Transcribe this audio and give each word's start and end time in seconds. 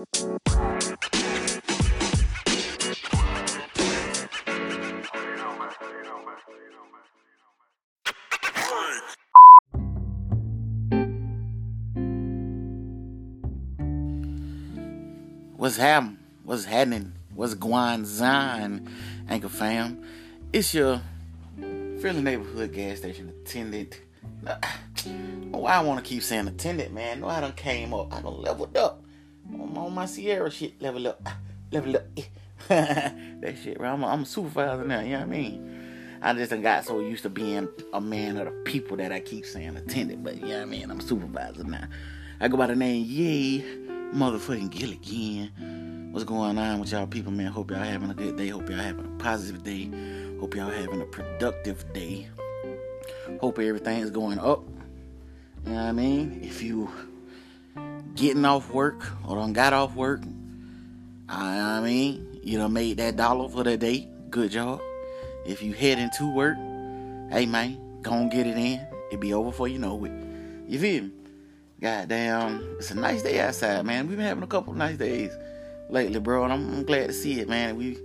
What's 0.00 0.16
happening? 15.76 16.16
What's 16.44 16.64
happening? 16.64 17.12
What's 17.34 17.52
going 17.52 17.74
on, 18.22 18.88
Anchor 19.28 19.50
fam? 19.50 20.02
It's 20.50 20.72
your 20.72 21.02
friendly 22.00 22.22
neighborhood 22.22 22.72
gas 22.72 22.96
station 22.98 23.28
attendant. 23.28 24.00
Oh, 25.52 25.66
I 25.66 25.82
want 25.82 26.02
to 26.02 26.08
keep 26.08 26.22
saying 26.22 26.48
attendant, 26.48 26.94
man. 26.94 27.20
No, 27.20 27.28
I 27.28 27.42
done 27.42 27.52
came 27.52 27.92
up. 27.92 28.14
I 28.14 28.22
done 28.22 28.40
leveled 28.40 28.74
up. 28.78 29.04
On 29.80 29.94
my 29.94 30.04
Ciara 30.04 30.50
shit, 30.50 30.80
level 30.82 31.08
up. 31.08 31.26
Level 31.72 31.96
up. 31.96 32.04
that 32.68 33.56
shit, 33.62 33.78
bro. 33.78 33.88
I'm 33.90 34.02
a, 34.02 34.06
I'm 34.08 34.22
a 34.22 34.26
supervisor 34.26 34.84
now, 34.84 35.00
you 35.00 35.10
know 35.12 35.18
what 35.20 35.28
I 35.28 35.30
mean? 35.30 36.18
I 36.20 36.34
just 36.34 36.50
got 36.62 36.84
so 36.84 37.00
used 37.00 37.22
to 37.22 37.30
being 37.30 37.68
a 37.94 38.00
man 38.00 38.36
of 38.36 38.46
the 38.46 38.50
people 38.64 38.96
that 38.98 39.10
I 39.10 39.20
keep 39.20 39.46
saying 39.46 39.76
attendant, 39.76 40.22
but 40.22 40.34
you 40.34 40.48
know 40.48 40.56
what 40.56 40.62
I 40.62 40.64
mean? 40.66 40.90
I'm 40.90 40.98
a 40.98 41.02
supervisor 41.02 41.64
now. 41.64 41.86
I 42.40 42.48
go 42.48 42.58
by 42.58 42.66
the 42.66 42.76
name 42.76 43.06
Yay 43.08 43.60
motherfucking 44.12 44.70
Gilligan. 44.70 46.12
What's 46.12 46.24
going 46.24 46.58
on 46.58 46.80
with 46.80 46.90
y'all 46.90 47.06
people, 47.06 47.32
man? 47.32 47.46
Hope 47.46 47.70
y'all 47.70 47.78
having 47.78 48.10
a 48.10 48.14
good 48.14 48.36
day. 48.36 48.48
Hope 48.48 48.68
y'all 48.68 48.78
having 48.78 49.06
a 49.06 49.22
positive 49.22 49.62
day. 49.62 49.90
Hope 50.40 50.54
y'all 50.56 50.70
having 50.70 51.00
a 51.00 51.06
productive 51.06 51.90
day. 51.94 52.28
Hope 53.40 53.58
everything's 53.58 54.10
going 54.10 54.38
up. 54.40 54.62
You 55.64 55.72
know 55.72 55.76
what 55.76 55.84
I 55.84 55.92
mean? 55.92 56.40
If 56.42 56.62
you 56.62 56.90
getting 58.14 58.44
off 58.44 58.70
work 58.70 59.06
or 59.26 59.36
done 59.36 59.52
got 59.52 59.72
off 59.72 59.94
work, 59.94 60.22
I, 61.28 61.78
I 61.78 61.80
mean, 61.80 62.40
you 62.42 62.58
done 62.58 62.72
made 62.72 62.96
that 62.98 63.16
dollar 63.16 63.48
for 63.48 63.64
the 63.64 63.76
day. 63.76 64.08
Good 64.30 64.50
job. 64.50 64.80
If 65.46 65.62
you 65.62 65.72
heading 65.72 66.10
to 66.18 66.34
work, 66.34 66.56
hey 67.32 67.46
man, 67.46 68.00
go 68.02 68.12
and 68.12 68.30
get 68.30 68.46
it 68.46 68.56
in. 68.56 68.80
It 69.10 69.20
be 69.20 69.32
over 69.32 69.50
before 69.50 69.68
you 69.68 69.78
know 69.78 70.04
it. 70.04 70.12
You 70.68 70.78
feel 70.78 71.02
me? 71.04 71.12
Goddamn, 71.80 72.76
it's 72.78 72.90
a 72.90 72.94
nice 72.94 73.22
day 73.22 73.40
outside, 73.40 73.84
man. 73.86 74.06
We've 74.06 74.16
been 74.16 74.26
having 74.26 74.44
a 74.44 74.46
couple 74.46 74.74
nice 74.74 74.98
days 74.98 75.32
lately, 75.88 76.20
bro, 76.20 76.44
and 76.44 76.52
I'm, 76.52 76.74
I'm 76.74 76.84
glad 76.84 77.06
to 77.06 77.12
see 77.12 77.40
it, 77.40 77.48
man. 77.48 77.76
We 77.76 77.98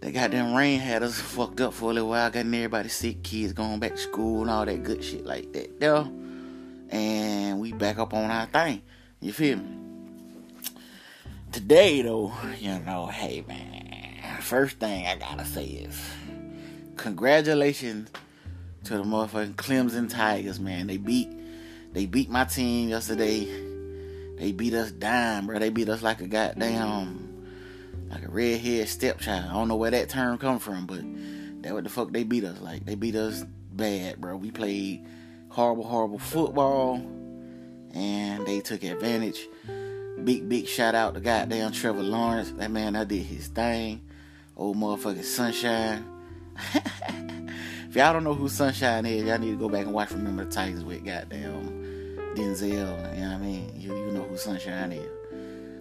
that 0.00 0.12
goddamn 0.12 0.54
rain 0.54 0.80
had 0.80 1.02
us 1.02 1.20
fucked 1.20 1.60
up 1.60 1.72
for 1.72 1.90
a 1.90 1.94
little 1.94 2.10
while, 2.10 2.30
getting 2.30 2.54
everybody 2.54 2.88
sick, 2.88 3.22
kids 3.22 3.52
going 3.52 3.78
back 3.78 3.92
to 3.92 3.98
school 3.98 4.42
and 4.42 4.50
all 4.50 4.66
that 4.66 4.82
good 4.82 5.02
shit 5.02 5.24
like 5.24 5.52
that. 5.52 5.80
There, 5.80 6.06
and 6.90 7.60
we 7.60 7.72
back 7.72 7.98
up 7.98 8.14
on 8.14 8.30
our 8.30 8.46
thing. 8.46 8.82
You 9.20 9.32
feel 9.32 9.58
me? 9.58 9.76
Today, 11.52 12.02
though, 12.02 12.32
you 12.58 12.78
know, 12.80 13.06
hey 13.06 13.44
man, 13.46 14.40
first 14.42 14.78
thing 14.78 15.06
I 15.06 15.16
gotta 15.16 15.44
say 15.44 15.64
is 15.64 15.98
congratulations 16.96 18.10
to 18.84 18.98
the 18.98 19.04
motherfucking 19.04 19.54
Clemson 19.54 20.10
Tigers, 20.10 20.60
man. 20.60 20.86
They 20.86 20.96
beat 20.96 21.30
they 21.92 22.06
beat 22.06 22.28
my 22.28 22.44
team 22.44 22.90
yesterday. 22.90 23.46
They 24.36 24.52
beat 24.52 24.74
us 24.74 24.92
down, 24.92 25.46
bro. 25.46 25.58
They 25.58 25.70
beat 25.70 25.88
us 25.88 26.02
like 26.02 26.20
a 26.20 26.26
goddamn, 26.26 27.46
like 28.10 28.22
a 28.22 28.28
redhead 28.28 28.88
stepchild. 28.88 29.46
I 29.46 29.54
don't 29.54 29.68
know 29.68 29.76
where 29.76 29.90
that 29.90 30.10
term 30.10 30.36
come 30.36 30.58
from, 30.58 30.86
but 30.86 31.00
that 31.62 31.72
what 31.72 31.84
the 31.84 31.90
fuck 31.90 32.12
they 32.12 32.22
beat 32.22 32.44
us 32.44 32.60
like. 32.60 32.84
They 32.84 32.96
beat 32.96 33.16
us 33.16 33.44
bad, 33.72 34.20
bro. 34.20 34.36
We 34.36 34.50
played 34.50 35.06
horrible, 35.56 35.84
horrible 35.84 36.18
football, 36.18 36.96
and 37.94 38.46
they 38.46 38.60
took 38.60 38.84
advantage. 38.84 39.48
Big, 40.22 40.46
big 40.46 40.66
shout 40.66 40.94
out 40.94 41.14
to 41.14 41.20
goddamn 41.20 41.72
Trevor 41.72 42.02
Lawrence. 42.02 42.50
That 42.58 42.70
man, 42.70 42.94
I 42.94 43.04
did 43.04 43.22
his 43.22 43.46
thing. 43.46 44.02
Old 44.54 44.76
motherfucking 44.76 45.24
Sunshine. 45.24 46.04
if 46.74 47.96
y'all 47.96 48.12
don't 48.12 48.24
know 48.24 48.34
who 48.34 48.50
Sunshine 48.50 49.06
is, 49.06 49.24
y'all 49.24 49.38
need 49.38 49.52
to 49.52 49.56
go 49.56 49.70
back 49.70 49.86
and 49.86 49.94
watch 49.94 50.10
Remember 50.10 50.44
the 50.44 50.50
Titans 50.50 50.84
with 50.84 51.02
goddamn 51.06 52.34
Denzel. 52.34 52.68
You 52.68 52.74
know 52.74 52.92
what 52.92 53.18
I 53.18 53.38
mean? 53.38 53.72
You 53.80 53.96
you 53.96 54.12
know 54.12 54.24
who 54.24 54.36
Sunshine 54.36 54.92
is. 54.92 55.08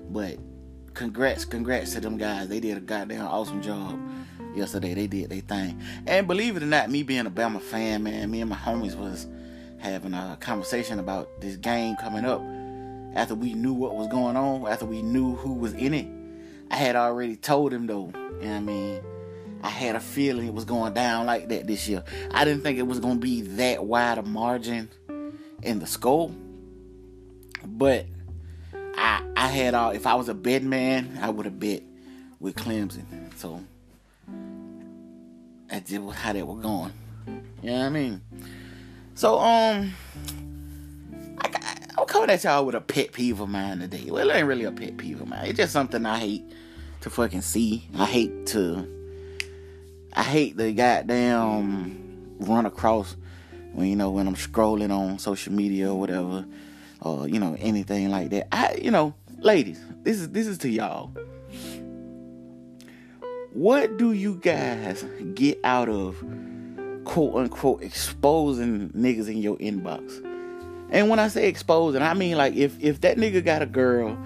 But 0.10 0.38
congrats, 0.94 1.44
congrats 1.44 1.92
to 1.96 2.00
them 2.00 2.18
guys. 2.18 2.48
They 2.48 2.62
did 2.62 2.78
a 2.78 2.82
goddamn 2.82 3.28
awesome 3.28 3.62
job 3.62 4.00
yesterday. 4.56 4.94
They 4.94 5.08
did 5.08 5.32
their 5.32 5.42
thing. 5.42 5.82
And 6.08 6.28
believe 6.28 6.56
it 6.56 6.64
or 6.64 6.68
not, 6.68 6.90
me 6.90 7.04
being 7.04 7.26
a 7.26 7.30
Bama 7.30 7.60
fan, 7.60 8.04
man, 8.04 8.32
me 8.32 8.40
and 8.40 8.50
my 8.50 8.56
homies 8.56 8.96
was 8.96 9.28
having 9.86 10.14
a 10.14 10.38
conversation 10.40 11.00
about 11.00 11.30
this 11.40 11.56
game 11.56 11.96
coming 11.98 12.26
up. 12.26 12.42
After 13.16 13.36
we 13.36 13.54
knew 13.54 13.74
what 13.74 13.96
was 13.96 14.08
going 14.08 14.36
on, 14.36 14.68
after 14.68 14.86
we 14.86 15.02
knew 15.02 15.36
who 15.36 15.54
was 15.54 15.74
in 15.74 15.94
it, 15.94 16.08
I 16.70 16.76
had 16.76 16.96
already 16.96 17.36
told 17.36 17.72
him 17.72 17.88
though. 17.88 18.12
You 18.16 18.22
know 18.22 18.38
what 18.38 18.50
I 18.50 18.60
mean? 18.60 19.02
I 19.64 19.70
had 19.70 19.96
a 19.96 20.00
feeling 20.00 20.48
it 20.48 20.54
was 20.54 20.66
going 20.66 20.94
down 20.94 21.26
like 21.26 21.48
that 21.50 21.66
this 21.68 21.88
year. 21.88 22.04
I 22.32 22.44
didn't 22.46 22.64
think 22.64 22.78
it 22.78 22.88
was 22.88 23.00
going 23.00 23.16
to 23.16 23.20
be 23.22 23.42
that 23.42 23.86
wide 23.86 24.18
a 24.18 24.24
margin 24.24 24.90
in 25.62 25.80
the 25.80 25.88
score. 25.88 26.32
But 27.66 28.06
I 28.74 29.24
I 29.38 29.48
had 29.48 29.74
all 29.74 29.92
if 29.92 30.08
I 30.08 30.16
was 30.16 30.30
a 30.30 30.34
bet 30.34 30.64
man, 30.64 31.20
I 31.22 31.30
would 31.30 31.46
have 31.46 31.60
bet 31.60 31.84
with 32.40 32.56
Clemson. 32.56 33.06
So 33.38 33.64
that's 35.70 35.90
just 35.90 36.12
how 36.16 36.34
that 36.34 36.46
was 36.46 36.62
going. 36.62 36.94
You 37.62 37.72
know 37.72 37.80
what 37.80 37.86
I 37.86 37.90
mean? 37.90 38.22
So 39.16 39.40
um 39.40 39.94
I 41.40 41.78
I'm 41.98 42.06
coming 42.06 42.30
at 42.30 42.44
y'all 42.44 42.66
with 42.66 42.76
a 42.76 42.82
pet 42.82 43.14
peeve 43.14 43.40
of 43.40 43.48
mine 43.48 43.80
today. 43.80 44.10
Well, 44.10 44.30
it 44.30 44.36
ain't 44.36 44.46
really 44.46 44.66
a 44.66 44.72
pet 44.74 44.98
peeve 44.98 45.22
of 45.22 45.30
mine. 45.30 45.46
It's 45.46 45.58
just 45.58 45.72
something 45.72 46.06
I 46.06 46.20
hate 46.20 46.44
to 47.02 47.10
fucking 47.10 47.42
see. 47.42 47.88
I 47.98 48.06
hate 48.06 48.46
to 48.48 48.86
I 50.12 50.22
hate 50.24 50.58
the 50.58 50.74
goddamn 50.74 52.36
run 52.40 52.66
across 52.66 53.16
when 53.72 53.88
you 53.88 53.96
know 53.96 54.12
when 54.12 54.28
I'm 54.28 54.36
scrolling 54.36 54.92
on 54.92 55.18
social 55.18 55.54
media 55.54 55.92
or 55.92 55.98
whatever 55.98 56.46
or 57.00 57.30
you 57.30 57.40
know 57.40 57.56
anything 57.60 58.12
like 58.12 58.32
that. 58.32 58.54
I 58.54 58.78
you 58.82 58.92
know, 58.92 59.14
ladies, 59.40 59.80
this 60.04 60.20
is 60.20 60.30
this 60.32 60.46
is 60.46 60.58
to 60.60 60.70
y'all. 60.70 61.12
What 63.54 63.96
do 63.96 64.12
you 64.12 64.36
guys 64.36 65.06
get 65.36 65.62
out 65.64 65.88
of 65.88 66.22
quote 67.06 67.36
unquote 67.36 67.82
exposing 67.82 68.90
niggas 68.90 69.28
in 69.28 69.38
your 69.38 69.58
inbox? 69.58 70.24
And 70.90 71.10
when 71.10 71.20
I 71.20 71.30
say 71.30 71.48
exposing, 71.48 72.02
I 72.02 72.14
mean 72.14 72.38
like 72.38 72.56
if 72.56 72.82
if 72.84 73.02
that 73.02 73.18
nigga 73.18 73.44
got 73.44 73.62
a 73.62 73.66
girl 73.66 74.18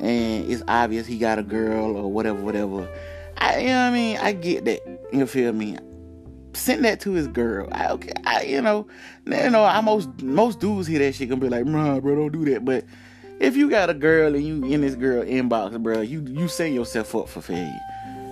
and 0.00 0.50
it's 0.50 0.62
obvious 0.68 1.06
he 1.06 1.18
got 1.18 1.38
a 1.38 1.42
girl 1.42 1.96
or 1.96 2.10
whatever, 2.10 2.40
whatever. 2.40 2.88
I 3.36 3.58
you 3.58 3.68
know 3.68 3.72
what 3.72 3.88
I 3.88 3.90
mean? 3.90 4.16
I 4.18 4.32
get 4.32 4.64
that. 4.66 4.80
You 5.12 5.26
feel 5.26 5.52
me? 5.52 5.78
send 6.58 6.84
that 6.84 7.00
to 7.00 7.12
his 7.12 7.28
girl. 7.28 7.68
I, 7.72 7.88
okay, 7.92 8.12
I, 8.24 8.42
you 8.42 8.60
know, 8.60 8.86
you 9.26 9.50
know, 9.50 9.64
I 9.64 9.80
most 9.80 10.22
most 10.22 10.60
dudes 10.60 10.86
hear 10.86 10.98
that 10.98 11.14
shit 11.14 11.28
gonna 11.28 11.40
be 11.40 11.48
like, 11.48 11.64
nah, 11.64 12.00
bro, 12.00 12.16
don't 12.16 12.32
do 12.32 12.44
that. 12.52 12.64
But 12.64 12.84
if 13.40 13.56
you 13.56 13.70
got 13.70 13.90
a 13.90 13.94
girl 13.94 14.34
and 14.34 14.44
you 14.44 14.64
in 14.64 14.80
this 14.80 14.94
girl 14.94 15.24
inbox, 15.24 15.80
bro, 15.82 16.00
you 16.00 16.24
you 16.28 16.48
set 16.48 16.72
yourself 16.72 17.14
up 17.14 17.28
for 17.28 17.40
failure. 17.40 17.80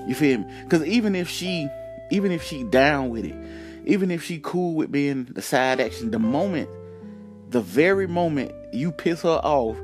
You 0.06 0.14
feel 0.14 0.38
me? 0.38 0.46
Because 0.64 0.84
even 0.84 1.14
if 1.14 1.28
she, 1.28 1.68
even 2.10 2.30
if 2.30 2.42
she 2.42 2.62
down 2.64 3.10
with 3.10 3.24
it, 3.24 3.34
even 3.86 4.10
if 4.10 4.22
she 4.22 4.40
cool 4.42 4.74
with 4.74 4.90
being 4.90 5.24
the 5.24 5.40
side 5.40 5.80
action, 5.80 6.10
the 6.10 6.18
moment, 6.18 6.68
the 7.50 7.60
very 7.60 8.06
moment 8.06 8.52
you 8.74 8.90
piss 8.90 9.22
her 9.22 9.40
off, 9.42 9.76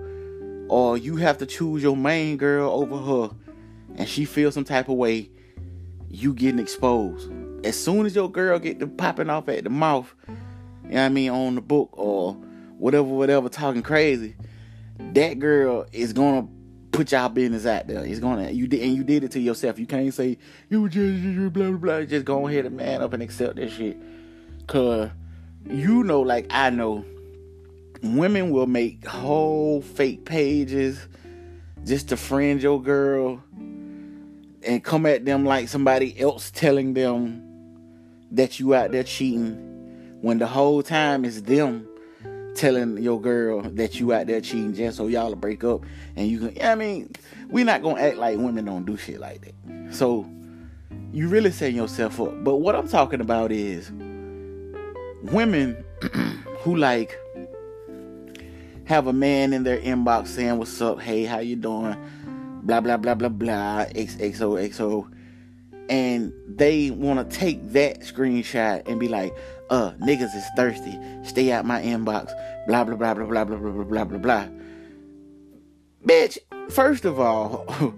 or 0.69 0.99
you 0.99 1.17
have 1.17 1.39
to 1.39 1.47
choose 1.47 1.83
your 1.83 1.97
main 1.97 2.37
girl 2.37 2.71
over 2.71 2.99
her, 2.99 3.35
and 3.97 4.09
she 4.09 4.25
feels 4.25 4.55
some 4.55 4.65
type 4.65 4.89
of 4.89 4.97
way, 4.97 5.31
you 6.09 6.35
getting 6.35 6.59
exposed. 6.59 7.31
As 7.65 7.79
soon 7.79 8.05
as 8.07 8.17
your 8.17 8.31
girl 8.31 8.59
get 8.59 8.81
to 8.81 8.89
popping 8.89 9.31
off 9.31 9.49
at 9.49 9.65
the 9.65 9.71
mouth, 9.71 10.13
you 10.27 10.35
know 10.35 10.95
what 10.95 11.01
I 11.01 11.09
mean, 11.09 11.31
on 11.31 11.55
the 11.55 11.61
book 11.61 11.91
or 11.93 12.35
whatever, 12.79 13.05
whatever, 13.05 13.49
talking 13.49 13.83
crazy, 13.83 14.35
that 15.13 15.39
girl 15.39 15.87
is 15.93 16.13
gonna 16.13 16.49
put 16.93 17.11
y'all 17.11 17.29
business 17.29 17.67
out 17.67 17.89
there. 17.89 18.05
It's 18.05 18.21
gonna 18.21 18.51
you 18.51 18.69
did 18.69 18.83
and 18.83 18.95
you 18.95 19.03
did 19.03 19.25
it 19.25 19.33
to 19.33 19.41
yourself. 19.41 19.79
You 19.79 19.87
can't 19.87 20.13
say 20.15 20.39
you 20.69 20.89
just 20.89 21.53
blah 21.53 21.71
blah 21.71 21.79
blah. 21.79 22.03
Just 22.03 22.25
go 22.25 22.47
ahead 22.47 22.67
and 22.67 22.77
man 22.77 23.03
up 23.03 23.13
and 23.15 23.23
accept 23.23 23.57
that 23.57 23.71
shit. 23.71 23.97
Cause 24.67 25.11
you 25.69 26.05
know, 26.05 26.21
like 26.21 26.47
I 26.51 26.71
know, 26.71 27.05
women 28.03 28.51
will 28.51 28.67
make 28.67 29.07
whole 29.07 29.81
fake 29.81 30.25
pages 30.25 31.07
just 31.85 32.11
to 32.11 32.17
friend 32.17 32.63
your 32.63 32.81
girl 32.81 33.43
and 34.65 34.85
come 34.85 35.07
at 35.07 35.25
them 35.25 35.45
like 35.45 35.69
somebody 35.69 36.19
else 36.21 36.51
telling 36.51 36.95
them 36.95 37.43
that 38.31 38.61
you 38.61 38.75
out 38.75 38.93
there 38.93 39.03
cheating 39.03 40.19
when 40.21 40.39
the 40.39 40.47
whole 40.47 40.83
time 40.83 41.25
it's 41.25 41.41
them 41.41 41.89
telling 42.55 42.99
your 42.99 43.21
girl 43.21 43.63
that 43.63 43.99
you 43.99 44.13
out 44.13 44.27
there 44.27 44.41
cheating 44.41 44.75
just 44.75 44.97
so 44.97 45.07
y'all 45.07 45.35
break 45.35 45.65
up 45.65 45.83
and 46.17 46.29
you 46.29 46.39
can 46.39 46.63
I 46.63 46.75
mean, 46.75 47.11
we're 47.49 47.65
not 47.65 47.83
gonna 47.83 48.01
act 48.01 48.17
like 48.17 48.39
women 48.39 48.65
don't 48.65 48.85
do 48.85 48.97
shit 48.97 49.21
like 49.21 49.43
that. 49.43 49.95
So 49.95 50.29
you 51.13 51.29
really 51.29 51.51
setting 51.51 51.77
yourself 51.77 52.21
up. 52.21 52.43
But 52.43 52.57
what 52.57 52.75
I'm 52.75 52.89
talking 52.89 53.21
about 53.21 53.53
is 53.53 53.91
women 55.23 55.83
who 56.61 56.77
like 56.77 57.19
have 58.85 59.07
a 59.07 59.13
man 59.13 59.53
in 59.53 59.65
their 59.65 59.79
inbox 59.79 60.29
saying, 60.29 60.59
What's 60.59 60.81
up? 60.81 61.01
Hey, 61.01 61.25
how 61.25 61.39
you 61.39 61.57
doing? 61.57 61.97
Blah 62.63 62.81
blah 62.81 62.97
blah 62.97 63.15
blah 63.15 63.29
blah. 63.29 63.85
XOXO. 63.87 65.09
And 65.89 66.33
they 66.49 66.91
want 66.91 67.31
to 67.31 67.37
take 67.37 67.73
that 67.73 68.01
screenshot 68.01 68.87
and 68.89 68.99
be 68.99 69.09
like, 69.09 69.35
uh, 69.71 69.93
niggas 69.93 70.35
is 70.35 70.45
thirsty. 70.57 70.99
Stay 71.23 71.53
out 71.53 71.65
my 71.65 71.83
inbox. 71.83 72.33
Blah 72.67 72.85
blah 72.85 72.97
blah 72.97 73.15
blah 73.15 73.27
blah 73.27 73.45
blah 73.45 73.57
blah 73.57 73.85
blah 73.85 74.05
blah 74.05 74.19
blah. 74.19 74.49
Bitch, 76.07 76.39
first 76.71 77.05
of 77.05 77.21
all, 77.21 77.67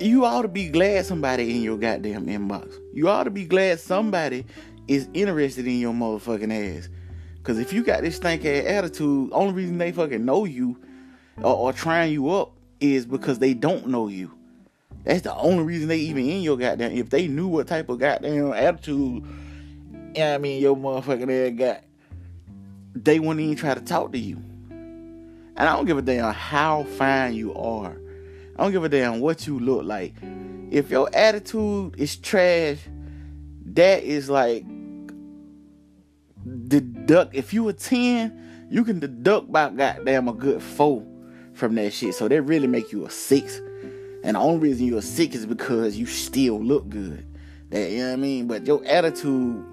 you 0.00 0.24
ought 0.24 0.42
to 0.42 0.48
be 0.48 0.68
glad 0.68 1.04
somebody 1.06 1.56
in 1.56 1.62
your 1.62 1.76
goddamn 1.76 2.26
inbox. 2.26 2.78
You 2.92 3.08
ought 3.08 3.24
to 3.24 3.30
be 3.30 3.44
glad 3.44 3.80
somebody 3.80 4.46
is 4.88 5.08
interested 5.14 5.66
in 5.66 5.80
your 5.80 5.92
motherfucking 5.92 6.78
ass. 6.78 6.88
Cause 7.42 7.58
if 7.58 7.72
you 7.72 7.84
got 7.84 8.02
this 8.02 8.16
stank 8.16 8.44
ass 8.44 8.64
attitude, 8.66 9.30
only 9.32 9.54
reason 9.54 9.78
they 9.78 9.92
fucking 9.92 10.24
know 10.24 10.44
you 10.44 10.78
or, 11.38 11.54
or 11.54 11.72
trying 11.72 12.12
you 12.12 12.30
up 12.30 12.52
is 12.80 13.06
because 13.06 13.38
they 13.38 13.54
don't 13.54 13.86
know 13.86 14.08
you. 14.08 14.32
That's 15.04 15.22
the 15.22 15.34
only 15.36 15.62
reason 15.62 15.88
they 15.88 15.98
even 15.98 16.28
in 16.28 16.42
your 16.42 16.56
goddamn. 16.56 16.92
If 16.92 17.10
they 17.10 17.28
knew 17.28 17.46
what 17.46 17.68
type 17.68 17.88
of 17.88 18.00
goddamn 18.00 18.52
attitude, 18.52 19.24
yeah, 20.16 20.34
I 20.34 20.38
mean, 20.38 20.60
your 20.60 20.76
motherfucking 20.76 21.52
ass 21.52 21.58
got, 21.58 21.84
they 22.94 23.20
wouldn't 23.20 23.40
even 23.40 23.56
try 23.56 23.74
to 23.74 23.80
talk 23.80 24.12
to 24.12 24.18
you. 24.18 24.36
And 24.68 25.68
I 25.68 25.74
don't 25.74 25.86
give 25.86 25.98
a 25.98 26.02
damn 26.02 26.32
how 26.32 26.84
fine 26.84 27.34
you 27.34 27.54
are. 27.54 27.96
I 28.56 28.62
don't 28.62 28.72
give 28.72 28.84
a 28.84 28.88
damn 28.88 29.20
what 29.20 29.46
you 29.46 29.58
look 29.58 29.84
like. 29.84 30.14
If 30.70 30.90
your 30.90 31.08
attitude 31.14 31.94
is 31.98 32.16
trash, 32.16 32.78
that 33.66 34.02
is 34.02 34.30
like 34.30 34.64
deduct. 36.68 37.34
If 37.34 37.52
you 37.52 37.68
a 37.68 37.72
10, 37.72 38.68
you 38.70 38.84
can 38.84 38.98
deduct 38.98 39.52
by 39.52 39.70
goddamn 39.70 40.28
a 40.28 40.32
good 40.32 40.62
four 40.62 41.06
from 41.52 41.74
that 41.76 41.92
shit. 41.92 42.14
So 42.14 42.28
that 42.28 42.42
really 42.42 42.66
make 42.66 42.92
you 42.92 43.06
a 43.06 43.10
six. 43.10 43.58
And 44.24 44.34
the 44.34 44.40
only 44.40 44.70
reason 44.70 44.86
you're 44.86 44.98
a 44.98 45.02
six 45.02 45.36
is 45.36 45.46
because 45.46 45.96
you 45.96 46.06
still 46.06 46.62
look 46.62 46.88
good. 46.88 47.26
That 47.70 47.90
you 47.90 47.98
know 47.98 48.08
what 48.08 48.12
I 48.12 48.16
mean? 48.16 48.46
But 48.46 48.66
your 48.66 48.84
attitude 48.84 49.64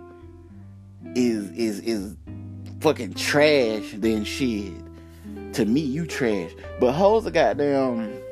is 1.16 1.50
is 1.52 1.80
is 1.82 2.16
fucking 2.80 3.14
trash 3.14 3.94
than 3.94 4.24
shit. 4.24 4.74
To 5.54 5.66
me, 5.66 5.82
you 5.82 6.06
trash. 6.06 6.52
But 6.80 6.94
hoes 6.94 7.28
are 7.28 7.32
goddamn 7.32 8.24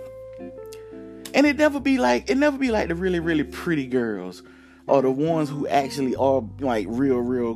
and 1.34 1.46
it 1.46 1.58
never 1.58 1.80
be 1.80 1.98
like 1.98 2.30
it 2.30 2.38
never 2.38 2.58
be 2.58 2.72
like 2.72 2.88
the 2.88 2.96
really, 2.96 3.20
really 3.20 3.44
pretty 3.44 3.88
girls 3.88 4.44
or 4.88 5.02
the 5.02 5.12
ones 5.12 5.50
who 5.50 5.68
actually 5.68 6.16
are 6.16 6.44
like 6.60 6.86
real, 6.90 7.18
real 7.18 7.56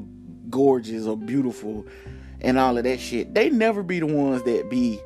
gorgeous 0.50 1.06
or 1.06 1.18
beautiful 1.18 1.86
and 2.42 2.58
all 2.58 2.78
of 2.78 2.84
that 2.84 3.00
shit. 3.00 3.34
They 3.34 3.50
never 3.50 3.84
be 3.84 4.00
the 4.00 4.06
ones 4.06 4.44
that 4.44 4.70
be 4.70 5.00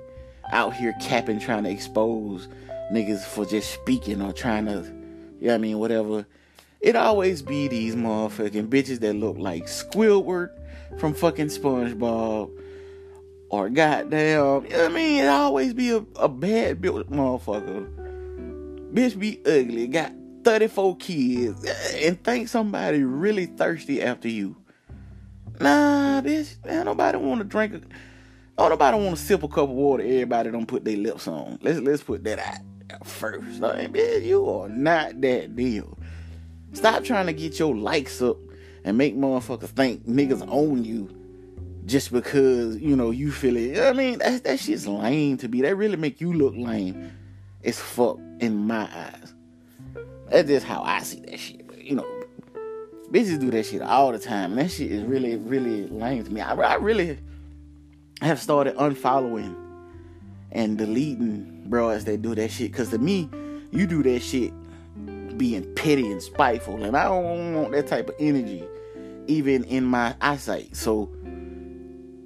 out 0.52 0.74
here 0.74 0.94
capping 1.02 1.40
trying 1.40 1.64
to 1.64 1.70
expose 1.70 2.48
niggas 2.92 3.24
for 3.24 3.46
just 3.46 3.72
speaking 3.72 4.22
or 4.22 4.34
trying 4.34 4.66
to, 4.66 4.72
you 4.72 4.82
know 4.82 5.48
what 5.48 5.54
I 5.54 5.58
mean, 5.58 5.80
whatever. 5.80 6.26
It 6.82 6.96
always 6.96 7.42
be 7.42 7.68
these 7.68 7.96
motherfucking 7.96 8.68
bitches 8.68 9.00
that 9.02 9.14
look 9.14 9.38
like 9.38 9.66
Squidward 9.66 10.50
from 10.98 11.14
fucking 11.14 11.48
SpongeBob 11.48 12.52
or 13.50 13.70
goddamn, 13.70 14.66
you 14.66 14.70
know 14.70 14.86
I 14.86 14.90
mean? 14.90 15.24
It 15.24 15.28
always 15.28 15.74
be 15.74 15.92
a, 15.92 16.06
a 16.16 16.30
bad 16.30 16.82
built 16.82 17.12
motherfucker. 17.12 18.94
Bitch 18.94 19.20
be 19.20 19.42
ugly, 19.46 19.88
got 19.88 20.14
34 20.46 20.98
kids, 20.98 21.66
eh, 21.66 22.08
and 22.08 22.24
think 22.24 22.48
somebody 22.48 23.04
really 23.04 23.48
thirsty 23.48 24.02
after 24.02 24.30
you. 24.30 24.56
Nah, 25.60 26.22
bitch, 26.22 26.64
man, 26.66 26.86
nobody 26.86 27.18
want 27.18 27.40
to 27.40 27.44
drink 27.44 27.74
a, 27.74 27.82
oh, 28.58 28.70
nobody 28.70 28.98
want 28.98 29.18
to 29.18 29.22
sip 29.22 29.44
a 29.44 29.48
cup 29.50 29.66
of 29.66 29.70
water. 29.72 30.04
Everybody 30.04 30.52
don't 30.52 30.66
put 30.66 30.86
their 30.86 30.96
lips 30.96 31.28
on. 31.28 31.60
Let's 31.62 31.80
let's 31.80 32.04
put 32.04 32.24
that 32.24 32.40
out 32.40 33.06
first. 33.06 33.60
Like, 33.60 33.92
bitch, 33.92 34.24
you 34.24 34.50
are 34.50 34.70
not 34.70 35.20
that 35.22 35.58
deal. 35.58 35.99
Stop 36.74 37.04
trying 37.04 37.26
to 37.26 37.34
get 37.34 37.60
your 37.60 37.76
likes 37.76 38.22
up 38.22 38.38
and 38.84 38.98
make 38.98 39.16
motherfuckers 39.16 39.70
think 39.70 40.06
niggas 40.06 40.48
own 40.50 40.84
you 40.84 41.10
just 41.86 42.12
because 42.12 42.78
you 42.78 42.96
know 42.96 43.12
you 43.12 43.32
feel 43.32 43.58
it. 43.58 43.80
I 43.80 43.94
mean, 43.94 44.20
that 44.20 44.44
that 44.44 44.60
shit's 44.60 44.88
lame 44.88 45.38
to 45.38 45.48
be. 45.48 45.62
That 45.62 45.76
really 45.76 45.98
make 45.98 46.22
you 46.22 46.32
look 46.34 46.54
lame 46.56 47.12
as 47.64 47.80
fuck 47.80 48.20
in 48.40 48.68
my 48.68 48.88
eyes. 48.94 49.34
That's 50.30 50.48
just 50.48 50.66
how 50.66 50.84
I 50.84 51.02
see 51.02 51.22
that 51.22 51.40
shit. 51.40 51.66
You 51.78 51.96
know, 51.96 52.08
bitches 53.12 53.40
do 53.40 53.50
that 53.52 53.66
shit 53.66 53.82
all 53.82 54.12
the 54.12 54.20
time. 54.20 54.52
And 54.52 54.62
that 54.62 54.72
shit 54.72 54.92
is 54.92 55.04
really, 55.04 55.38
really 55.38 55.88
lame 55.88 56.24
to 56.24 56.32
me. 56.32 56.42
I, 56.42 56.54
I 56.54 56.76
really 56.76 57.18
have 58.22 58.40
started 58.40 58.76
unfollowing 58.76 59.56
and 60.52 60.78
deleting 60.78 61.64
bro 61.66 61.90
as 61.90 62.06
they 62.06 62.18
do 62.18 62.36
that 62.36 62.52
shit. 62.52 62.74
Cause 62.74 62.90
to 62.90 63.00
me, 63.00 63.30
you 63.72 63.88
do 63.88 64.04
that 64.04 64.20
shit 64.20 64.54
being 65.40 65.74
petty 65.74 66.12
and 66.12 66.22
spiteful. 66.22 66.84
And 66.84 66.96
I 66.96 67.06
don't 67.06 67.56
want 67.56 67.72
that 67.72 67.88
type 67.88 68.10
of 68.10 68.16
energy 68.20 68.64
even 69.26 69.64
in 69.64 69.84
my 69.86 70.16
eyesight. 70.22 70.76
So 70.76 71.10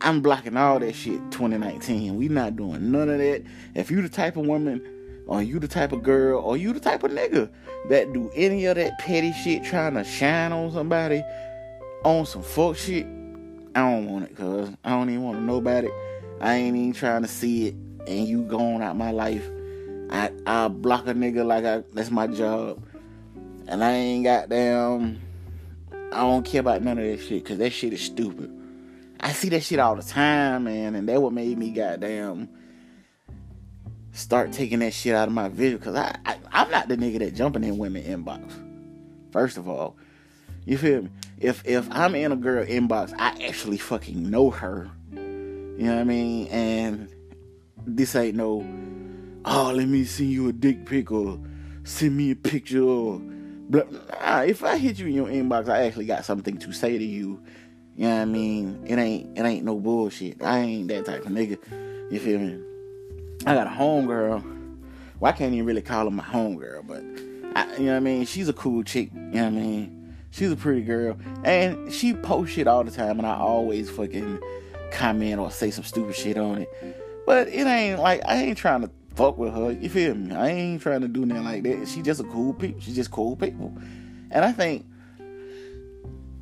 I'm 0.01 0.21
blocking 0.21 0.57
all 0.57 0.79
that 0.79 0.93
shit 0.93 1.19
2019. 1.31 2.17
We 2.17 2.27
not 2.27 2.57
doing 2.57 2.91
none 2.91 3.09
of 3.09 3.19
that. 3.19 3.43
If 3.75 3.89
you 3.89 4.01
the 4.01 4.09
type 4.09 4.35
of 4.35 4.45
woman 4.45 4.85
or 5.27 5.41
you 5.41 5.59
the 5.59 5.67
type 5.67 5.93
of 5.93 6.03
girl 6.03 6.41
or 6.41 6.57
you 6.57 6.73
the 6.73 6.79
type 6.79 7.03
of 7.03 7.11
nigga 7.11 7.49
that 7.89 8.11
do 8.11 8.29
any 8.35 8.65
of 8.65 8.75
that 8.75 8.99
petty 8.99 9.31
shit 9.31 9.63
trying 9.63 9.93
to 9.93 10.03
shine 10.03 10.51
on 10.51 10.71
somebody 10.71 11.23
on 12.03 12.25
some 12.25 12.43
fuck 12.43 12.75
shit, 12.75 13.05
I 13.75 13.79
don't 13.79 14.09
want 14.09 14.25
it, 14.25 14.35
cuz. 14.35 14.69
I 14.83 14.89
don't 14.89 15.09
even 15.09 15.23
want 15.23 15.37
to 15.37 15.43
know 15.43 15.57
about 15.57 15.85
it. 15.85 15.91
I 16.41 16.55
ain't 16.55 16.75
even 16.75 16.93
trying 16.93 17.21
to 17.21 17.27
see 17.27 17.67
it 17.67 17.75
and 18.07 18.27
you 18.27 18.43
going 18.43 18.81
out 18.81 18.97
my 18.97 19.11
life. 19.11 19.49
I 20.09 20.31
I 20.45 20.67
block 20.67 21.07
a 21.07 21.13
nigga 21.13 21.45
like 21.45 21.65
I 21.65 21.83
that's 21.93 22.11
my 22.11 22.27
job. 22.27 22.85
And 23.67 23.83
I 23.83 23.91
ain't 23.91 24.23
got 24.23 24.49
damn 24.49 25.21
I 26.13 26.21
don't 26.21 26.45
care 26.45 26.61
about 26.61 26.83
none 26.83 26.99
of 26.99 27.05
that 27.05 27.19
shit 27.19 27.43
because 27.43 27.57
that 27.57 27.71
shit 27.71 27.91
is 27.91 28.01
stupid. 28.01 28.51
I 29.19 29.31
see 29.31 29.49
that 29.49 29.63
shit 29.63 29.79
all 29.79 29.95
the 29.95 30.03
time, 30.03 30.65
man, 30.65 30.95
and 30.95 31.09
that 31.09 31.21
what 31.21 31.33
made 31.33 31.57
me 31.57 31.71
goddamn 31.71 32.49
start 34.11 34.51
taking 34.51 34.79
that 34.79 34.93
shit 34.93 35.15
out 35.15 35.27
of 35.27 35.33
my 35.33 35.49
vision 35.49 35.79
because 35.79 35.95
I, 35.95 36.15
I 36.25 36.37
I'm 36.51 36.69
not 36.69 36.87
the 36.87 36.97
nigga 36.97 37.19
that 37.19 37.33
jumping 37.33 37.63
in 37.63 37.77
women 37.77 38.03
inbox. 38.03 38.51
First 39.31 39.57
of 39.57 39.67
all, 39.67 39.95
you 40.65 40.77
feel 40.77 41.03
me? 41.03 41.09
If 41.39 41.63
if 41.65 41.87
I'm 41.89 42.13
in 42.13 42.31
a 42.31 42.35
girl 42.35 42.63
inbox, 42.63 43.13
I 43.17 43.43
actually 43.45 43.77
fucking 43.77 44.29
know 44.29 44.51
her. 44.51 44.91
You 45.11 45.87
know 45.87 45.95
what 45.95 46.01
I 46.01 46.03
mean? 46.03 46.47
And 46.49 47.09
this 47.87 48.15
ain't 48.15 48.35
no, 48.35 48.63
oh, 49.45 49.73
let 49.73 49.87
me 49.87 50.03
see 50.03 50.25
you 50.25 50.49
a 50.49 50.53
dick 50.53 50.85
pic 50.85 51.11
or 51.11 51.39
send 51.83 52.15
me 52.15 52.31
a 52.31 52.35
picture 52.35 52.83
or 52.83 53.19
blah. 53.69 53.83
Nah, 54.21 54.41
if 54.41 54.63
I 54.63 54.77
hit 54.77 54.99
you 54.99 55.07
in 55.07 55.13
your 55.13 55.27
inbox, 55.27 55.69
I 55.69 55.83
actually 55.85 56.05
got 56.05 56.25
something 56.25 56.57
to 56.57 56.71
say 56.71 56.97
to 56.97 57.03
you. 57.03 57.41
You 57.95 58.07
know 58.07 58.15
what 58.15 58.21
I 58.21 58.25
mean? 58.25 58.83
It 58.85 58.97
ain't 58.97 59.37
it 59.37 59.41
ain't 59.43 59.65
no 59.65 59.79
bullshit. 59.79 60.41
I 60.41 60.59
ain't 60.59 60.87
that 60.87 61.05
type 61.05 61.25
of 61.25 61.31
nigga. 61.31 61.57
You 62.11 62.19
feel 62.19 62.39
me? 62.39 62.59
I 63.45 63.53
got 63.53 63.67
a 63.67 63.69
homegirl. 63.69 64.43
Well, 65.19 65.31
I 65.31 65.35
can't 65.35 65.53
even 65.53 65.65
really 65.65 65.81
call 65.81 66.05
her 66.05 66.11
my 66.11 66.23
homegirl, 66.23 66.87
but 66.87 67.03
I, 67.55 67.75
you 67.77 67.85
know 67.85 67.91
what 67.91 67.97
I 67.97 67.99
mean? 68.01 68.25
She's 68.25 68.49
a 68.49 68.53
cool 68.53 68.83
chick. 68.83 69.11
You 69.13 69.19
know 69.19 69.43
what 69.43 69.47
I 69.47 69.49
mean? 69.51 70.15
She's 70.31 70.51
a 70.51 70.55
pretty 70.55 70.81
girl. 70.81 71.17
And 71.43 71.93
she 71.93 72.13
posts 72.13 72.55
shit 72.55 72.67
all 72.67 72.83
the 72.83 72.91
time, 72.91 73.19
and 73.19 73.27
I 73.27 73.35
always 73.35 73.89
fucking 73.89 74.39
comment 74.91 75.39
or 75.39 75.51
say 75.51 75.69
some 75.69 75.83
stupid 75.83 76.15
shit 76.15 76.37
on 76.37 76.63
it. 76.63 76.69
But 77.25 77.47
it 77.47 77.67
ain't 77.67 77.99
like, 77.99 78.21
I 78.25 78.37
ain't 78.37 78.57
trying 78.57 78.81
to 78.81 78.89
fuck 79.15 79.37
with 79.37 79.53
her. 79.53 79.71
You 79.71 79.89
feel 79.89 80.15
me? 80.15 80.35
I 80.35 80.49
ain't 80.49 80.81
trying 80.81 81.01
to 81.01 81.07
do 81.07 81.25
nothing 81.25 81.43
like 81.43 81.63
that. 81.63 81.87
She 81.87 82.01
just 82.01 82.19
a 82.19 82.23
cool 82.23 82.53
people. 82.53 82.81
She 82.81 82.93
just 82.93 83.11
cool 83.11 83.35
people. 83.35 83.75
And 84.31 84.43
I 84.43 84.51
think 84.51 84.85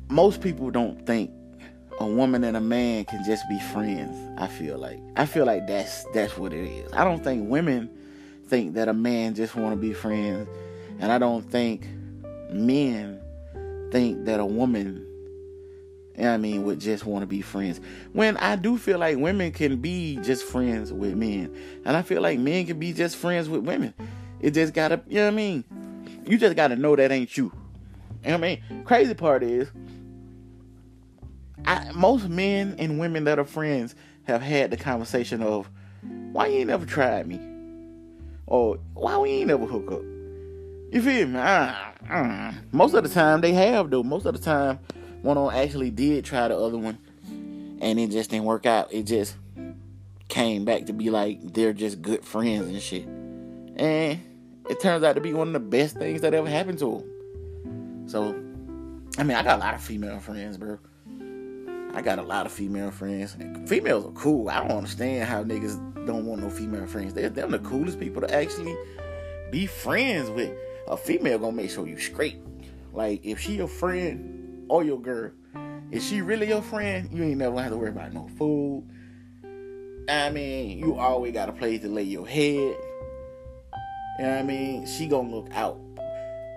most 0.08 0.40
people 0.40 0.70
don't 0.70 1.06
think 1.06 1.30
a 2.00 2.06
woman 2.06 2.44
and 2.44 2.56
a 2.56 2.60
man 2.60 3.04
can 3.04 3.24
just 3.24 3.48
be 3.48 3.58
friends. 3.58 4.16
I 4.38 4.46
feel 4.46 4.78
like 4.78 4.98
I 5.16 5.26
feel 5.26 5.46
like 5.46 5.66
that's 5.66 6.04
that's 6.12 6.36
what 6.36 6.52
it 6.52 6.66
is. 6.66 6.92
I 6.92 7.04
don't 7.04 7.22
think 7.22 7.48
women 7.48 7.90
think 8.46 8.74
that 8.74 8.88
a 8.88 8.94
man 8.94 9.34
just 9.34 9.54
want 9.54 9.72
to 9.72 9.76
be 9.76 9.92
friends, 9.92 10.48
and 10.98 11.12
I 11.12 11.18
don't 11.18 11.42
think 11.50 11.86
men 12.50 13.20
think 13.90 14.24
that 14.24 14.40
a 14.40 14.46
woman, 14.46 15.06
I 16.20 16.36
mean, 16.36 16.64
would 16.64 16.78
just 16.78 17.06
want 17.06 17.22
to 17.22 17.26
be 17.26 17.40
friends. 17.40 17.80
When 18.12 18.36
I 18.36 18.56
do 18.56 18.76
feel 18.76 18.98
like 18.98 19.16
women 19.16 19.50
can 19.52 19.78
be 19.78 20.18
just 20.22 20.44
friends 20.44 20.92
with 20.92 21.14
men, 21.14 21.54
and 21.84 21.96
I 21.96 22.02
feel 22.02 22.20
like 22.20 22.38
men 22.38 22.66
can 22.66 22.78
be 22.78 22.92
just 22.92 23.16
friends 23.16 23.48
with 23.48 23.62
women. 23.62 23.94
It 24.40 24.52
just 24.52 24.74
gotta, 24.74 25.00
you 25.08 25.16
know 25.16 25.26
what 25.26 25.32
I 25.32 25.36
mean. 25.36 25.64
You 26.26 26.36
just 26.36 26.54
gotta 26.56 26.76
know 26.76 26.94
that 26.96 27.10
ain't 27.10 27.36
you. 27.36 27.44
You 28.24 28.30
know 28.30 28.38
what 28.38 28.44
I 28.44 28.60
mean? 28.70 28.84
Crazy 28.84 29.14
part 29.14 29.42
is 29.42 29.70
I, 31.64 31.90
most 31.92 32.28
men 32.28 32.76
and 32.78 32.98
women 32.98 33.24
that 33.24 33.38
are 33.38 33.44
friends 33.44 33.94
have 34.24 34.42
had 34.42 34.70
the 34.70 34.76
conversation 34.76 35.42
of, 35.42 35.68
why 36.32 36.46
you 36.46 36.58
ain't 36.58 36.68
never 36.68 36.86
tried 36.86 37.26
me? 37.26 37.40
Or 38.46 38.78
why 38.94 39.16
we 39.18 39.30
ain't 39.30 39.48
never 39.48 39.64
hook 39.64 39.90
up? 39.92 40.02
You 40.92 41.00
feel 41.00 41.28
me? 41.28 41.38
Uh, 41.38 41.74
uh. 42.10 42.52
Most 42.70 42.94
of 42.94 43.02
the 43.02 43.08
time 43.08 43.40
they 43.40 43.52
have 43.52 43.90
though. 43.90 44.02
Most 44.02 44.26
of 44.26 44.34
the 44.34 44.40
time 44.40 44.78
one 45.22 45.38
of 45.38 45.50
them 45.50 45.62
actually 45.62 45.90
did 45.90 46.24
try 46.24 46.48
the 46.48 46.56
other 46.56 46.78
one 46.78 46.98
and 47.80 47.98
it 47.98 48.10
just 48.10 48.30
didn't 48.30 48.44
work 48.44 48.66
out. 48.66 48.92
It 48.92 49.04
just 49.04 49.36
came 50.28 50.64
back 50.64 50.86
to 50.86 50.92
be 50.92 51.10
like 51.10 51.52
they're 51.52 51.72
just 51.72 52.02
good 52.02 52.24
friends 52.24 52.68
and 52.68 52.80
shit. 52.80 53.06
And 53.76 54.20
it 54.68 54.80
turns 54.80 55.04
out 55.04 55.14
to 55.14 55.20
be 55.20 55.32
one 55.32 55.48
of 55.48 55.52
the 55.54 55.60
best 55.60 55.96
things 55.96 56.20
that 56.22 56.34
ever 56.34 56.48
happened 56.48 56.78
to 56.78 56.98
them. 56.98 58.08
So, 58.08 58.28
I 59.18 59.24
mean, 59.24 59.36
I 59.36 59.42
got 59.42 59.58
a 59.58 59.60
lot 59.60 59.74
of 59.74 59.82
female 59.82 60.20
friends, 60.20 60.56
bro. 60.56 60.78
I 61.94 62.00
got 62.00 62.18
a 62.18 62.22
lot 62.22 62.46
of 62.46 62.52
female 62.52 62.90
friends. 62.90 63.36
Females 63.66 64.06
are 64.06 64.12
cool. 64.12 64.48
I 64.48 64.60
don't 64.60 64.78
understand 64.78 65.28
how 65.28 65.44
niggas 65.44 66.06
don't 66.06 66.24
want 66.24 66.42
no 66.42 66.50
female 66.50 66.86
friends. 66.86 67.14
They're 67.14 67.28
them 67.28 67.50
the 67.50 67.58
coolest 67.58 68.00
people 68.00 68.22
to 68.22 68.34
actually 68.34 68.76
be 69.50 69.66
friends 69.66 70.30
with. 70.30 70.56
A 70.88 70.96
female 70.96 71.38
gonna 71.38 71.52
make 71.52 71.70
sure 71.70 71.86
you 71.86 71.98
straight. 71.98 72.38
Like 72.92 73.24
if 73.24 73.38
she 73.38 73.56
your 73.56 73.68
friend 73.68 74.41
or 74.72 74.82
your 74.82 74.98
girl, 74.98 75.30
if 75.90 76.02
she 76.02 76.22
really 76.22 76.48
your 76.48 76.62
friend, 76.62 77.06
you 77.12 77.22
ain't 77.22 77.36
never 77.36 77.60
have 77.60 77.72
to 77.72 77.76
worry 77.76 77.90
about 77.90 78.14
no 78.14 78.26
food. 78.38 78.88
I 80.08 80.30
mean, 80.30 80.78
you 80.78 80.94
always 80.94 81.34
got 81.34 81.50
a 81.50 81.52
place 81.52 81.82
to 81.82 81.88
lay 81.88 82.04
your 82.04 82.26
head. 82.26 82.74
You 84.18 84.24
know 84.24 84.30
what 84.30 84.38
I 84.38 84.42
mean? 84.42 84.86
She 84.86 85.08
gonna 85.08 85.28
look 85.28 85.52
out 85.52 85.78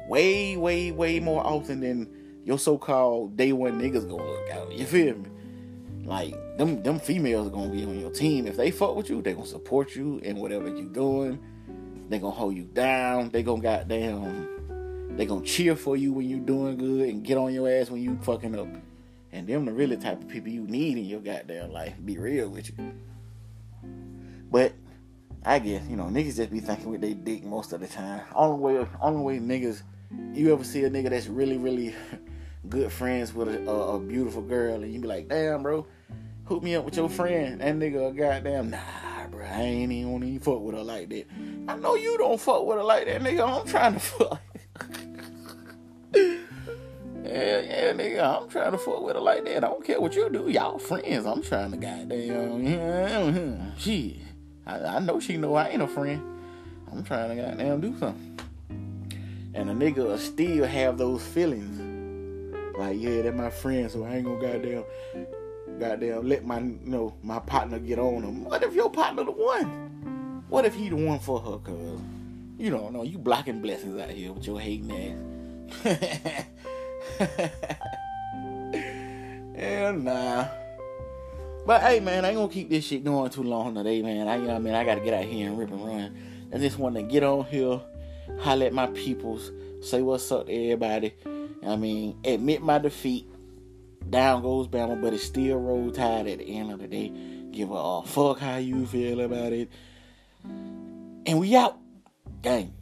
way, 0.08 0.56
way, 0.56 0.92
way 0.94 1.20
more 1.20 1.46
often 1.46 1.82
than 1.82 2.08
your 2.46 2.58
so-called 2.58 3.36
day 3.36 3.52
one 3.52 3.82
niggas 3.82 4.08
gonna 4.08 4.24
look 4.24 4.50
out. 4.50 4.72
You 4.72 4.86
feel 4.86 5.18
me? 5.18 5.30
Like 6.06 6.34
them 6.58 6.84
them 6.84 7.00
females 7.00 7.48
are 7.48 7.52
gonna 7.52 7.70
be 7.70 7.84
on 7.84 8.00
your 8.00 8.12
team. 8.12 8.48
If 8.48 8.56
they 8.56 8.72
fuck 8.72 8.96
with 8.96 9.10
you, 9.10 9.22
they 9.22 9.34
gonna 9.34 9.46
support 9.46 9.94
you 9.94 10.20
in 10.20 10.38
whatever 10.38 10.70
you're 10.70 10.86
doing. 10.86 11.38
They 12.08 12.20
gonna 12.20 12.34
hold 12.34 12.56
you 12.56 12.64
down. 12.64 13.32
They 13.32 13.44
gonna 13.44 13.62
goddamn 13.62 14.55
they 15.16 15.26
gonna 15.26 15.46
cheer 15.46 15.76
for 15.76 15.96
you 15.96 16.14
when 16.14 16.30
you 16.30 16.40
doing 16.40 16.78
good 16.78 17.10
and 17.10 17.24
get 17.24 17.38
on 17.38 17.54
your 17.54 17.70
ass 17.70 17.90
when 17.90 18.02
you 18.02 18.18
fucking 18.22 18.58
up. 18.58 18.68
And 19.32 19.48
them 19.48 19.66
the 19.66 19.74
really 19.74 19.98
type 19.98 20.22
of 20.22 20.28
people 20.30 20.50
you 20.50 20.62
need 20.62 20.98
in 20.98 21.06
your 21.06 21.20
goddamn 21.20 21.72
life. 21.72 21.94
Be 22.04 22.18
real 22.18 22.50
with 22.50 22.70
you. 22.70 22.94
But 24.50 24.74
I 25.44 25.60
guess, 25.60 25.86
you 25.90 25.98
know, 25.98 26.06
niggas 26.06 26.38
just 26.38 26.52
be 26.52 26.60
thinking 26.60 26.90
with 26.90 27.02
their 27.02 27.14
dick 27.14 27.44
most 27.44 27.74
of 27.74 27.82
the 27.82 27.88
time. 27.88 28.22
Only 28.34 28.60
way 28.60 28.88
only 29.02 29.22
way 29.22 29.40
niggas 29.40 29.82
you 30.34 30.54
ever 30.54 30.64
see 30.64 30.84
a 30.84 30.90
nigga 30.90 31.10
that's 31.10 31.28
really, 31.28 31.58
really 31.58 31.96
good 32.70 32.92
friends 32.92 33.34
with 33.34 33.48
a, 33.48 33.70
a, 33.70 33.96
a, 33.96 34.00
beautiful 34.00 34.42
girl, 34.42 34.82
and 34.82 34.94
you 34.94 35.00
be 35.00 35.08
like, 35.08 35.28
damn, 35.28 35.64
bro, 35.64 35.86
hook 36.46 36.64
me 36.64 36.76
up 36.76 36.86
with 36.86 36.98
your 36.98 37.10
friend. 37.10 37.62
That 37.62 37.76
nigga, 37.76 38.16
goddamn, 38.16 38.70
nah, 38.70 39.28
bro, 39.30 39.46
I 39.46 39.62
ain't 39.62 39.92
even 39.92 40.12
want 40.12 40.24
to 40.24 40.40
fuck 40.40 40.62
with 40.62 40.76
her 40.76 40.84
like 40.84 41.10
that. 41.10 41.26
I 41.68 41.76
know 41.78 41.96
you 41.96 42.18
don't 42.18 42.40
fuck 42.40 42.66
with 42.66 42.78
her 42.78 42.84
like 42.84 43.06
that, 43.06 43.22
nigga. 43.22 43.62
I'm 43.62 43.68
trying 43.68 43.94
to 43.94 44.00
fuck. 44.00 44.42
Yeah, 47.36 47.60
yeah, 47.60 47.94
nigga, 47.94 48.44
I'm 48.44 48.50
trying 48.50 48.72
to 48.72 48.78
fuck 48.78 49.02
with 49.02 49.16
her 49.16 49.22
like 49.22 49.44
that. 49.44 49.58
I 49.58 49.68
don't 49.68 49.84
care 49.84 50.00
what 50.00 50.16
you 50.16 50.30
do, 50.30 50.50
y'all 50.50 50.80
friends. 50.80 51.26
I'm 51.26 51.42
trying 51.42 51.72
to 51.72 51.78
goddamn, 51.78 53.74
shit. 53.78 54.16
I, 54.66 54.80
I 54.80 55.00
know 55.00 55.20
she 55.20 55.36
know 55.36 55.54
I 55.56 55.70
ain't 55.70 55.82
a 55.82 55.88
friend. 55.88 56.22
I'm 56.90 57.04
trying 57.04 57.36
to 57.36 57.44
goddamn 57.44 57.82
do 57.82 57.98
something. 58.00 58.40
And 59.54 59.70
a 59.70 59.74
nigga 59.74 60.18
still 60.18 60.66
have 60.66 60.98
those 60.98 61.24
feelings 61.24 61.82
like, 62.78 63.02
yeah, 63.02 63.22
they're 63.22 63.34
my 63.34 63.50
friend, 63.50 63.92
so 63.92 64.06
I 64.06 64.16
ain't 64.16 64.26
gonna 64.26 64.40
goddamn, 64.40 64.86
goddamn 65.78 66.28
let 66.28 66.46
my, 66.46 66.60
you 66.60 66.80
know, 66.84 67.16
my 67.22 67.40
partner 67.40 67.80
get 67.80 68.00
on 68.00 68.24
him. 68.24 68.46
What 68.46 68.64
if 68.64 68.74
your 68.74 68.90
partner 68.90 69.26
the 69.26 69.32
one? 69.32 70.46
What 70.48 70.64
if 70.64 70.74
he 70.74 70.88
the 70.88 70.96
one 70.96 71.20
for 71.20 71.42
her? 71.42 71.58
Cause 71.58 72.00
you 72.58 72.70
don't 72.70 72.94
know, 72.94 73.04
you 73.04 73.18
blocking 73.18 73.62
blessings 73.62 74.00
out 74.00 74.10
here 74.10 74.32
with 74.32 74.48
your 74.48 74.60
hating 74.60 75.74
ass. 75.84 76.46
Hell 79.58 79.94
nah. 79.94 80.48
But 81.66 81.82
hey, 81.82 82.00
man, 82.00 82.26
I 82.26 82.30
ain't 82.30 82.38
gonna 82.38 82.52
keep 82.52 82.70
this 82.70 82.86
shit 82.86 83.04
going 83.04 83.32
too 83.32 83.44
long 83.44 83.74
today, 83.76 84.02
man. 84.02 84.28
I, 84.28 84.36
you 84.36 84.44
know 84.44 84.50
what 84.50 84.56
I 84.56 84.60
mean, 84.60 84.74
I 84.76 84.84
gotta 84.84 85.02
get 85.02 85.14
out 85.14 85.26
here 85.26 85.50
and 85.50 85.58
rip 85.58 85.72
and 85.72 85.86
run. 85.86 86.16
I 86.54 86.58
just 86.58 86.78
want 86.78 86.96
to 86.96 87.02
get 87.02 87.24
on 87.24 87.46
here, 87.46 87.82
holler 88.40 88.68
at 88.68 88.74
my 88.74 88.88
peoples, 88.88 89.52
say 89.82 90.02
what's 90.02 90.32
up 90.32 90.46
to 90.46 90.54
everybody. 90.54 91.16
I 91.66 91.76
mean, 91.76 92.20
admit 92.24 92.62
my 92.62 92.78
defeat. 92.78 93.28
Down 94.08 94.44
goes 94.44 94.68
Bama, 94.68 95.02
but 95.02 95.14
it's 95.14 95.24
still 95.24 95.58
roll 95.58 95.92
tide 95.92 96.28
at 96.28 96.38
the 96.38 96.58
end 96.58 96.72
of 96.72 96.80
the 96.80 96.88
day. 96.88 97.12
Give 97.52 97.72
a 97.72 98.04
fuck 98.04 98.40
how 98.40 98.58
you 98.58 98.86
feel 98.86 99.22
about 99.22 99.52
it. 99.52 99.72
And 101.26 101.40
we 101.40 101.56
out. 101.56 101.80
Gang. 102.44 102.74